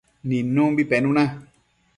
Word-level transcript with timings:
nidnumbi 0.27 0.81
penuna 0.91 1.23